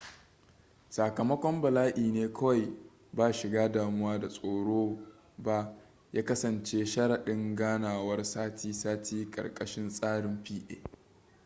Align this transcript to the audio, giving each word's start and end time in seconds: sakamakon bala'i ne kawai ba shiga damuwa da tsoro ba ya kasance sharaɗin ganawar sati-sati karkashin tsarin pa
sakamakon 0.95 1.61
bala'i 1.61 2.11
ne 2.13 2.27
kawai 2.33 2.73
ba 3.13 3.33
shiga 3.33 3.69
damuwa 3.71 4.19
da 4.19 4.27
tsoro 4.29 4.99
ba 5.37 5.75
ya 6.13 6.23
kasance 6.25 6.85
sharaɗin 6.85 7.55
ganawar 7.55 8.23
sati-sati 8.25 9.29
karkashin 9.31 9.89
tsarin 9.89 10.43
pa 10.43 10.77